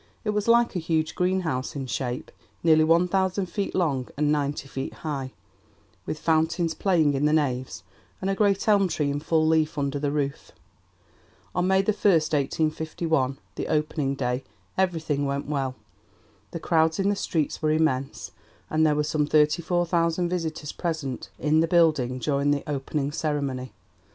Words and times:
It 0.23 0.31
was 0.31 0.47
like 0.47 0.75
a 0.75 0.79
huge 0.79 1.13
greenhouse 1.13 1.75
in 1.75 1.85
shape, 1.85 2.31
nearly 2.63 2.83
one 2.83 3.07
thousand 3.07 3.45
feet 3.45 3.75
long 3.75 4.07
and 4.17 4.31
ninety 4.31 4.67
feet 4.67 4.91
high, 5.05 5.31
with 6.07 6.17
fountains 6.17 6.73
playing 6.73 7.13
in 7.13 7.25
the 7.25 7.31
naves 7.33 7.83
and 8.19 8.27
a 8.27 8.33
great 8.33 8.67
elm 8.67 8.87
tree 8.87 9.11
in 9.11 9.19
full 9.19 9.45
leaf 9.47 9.77
under 9.77 9.99
the 9.99 10.09
roof. 10.11 10.53
On 11.53 11.67
May 11.67 11.81
1, 11.83 11.85
1851, 11.85 13.37
the 13.53 13.67
opening 13.67 14.15
day, 14.15 14.43
everything 14.75 15.27
went 15.27 15.45
well. 15.45 15.75
The 16.49 16.59
crowds 16.59 16.97
in 16.97 17.09
the 17.09 17.15
streets 17.15 17.61
were 17.61 17.69
immense, 17.69 18.31
and 18.71 18.83
there 18.83 18.95
were 18.95 19.03
some 19.03 19.27
34,000 19.27 20.27
visitors 20.27 20.71
present 20.71 21.29
in 21.37 21.59
the 21.59 21.67
building 21.67 22.17
during 22.17 22.49
the 22.49 22.63
opening 22.65 23.11
ceremony. 23.11 23.71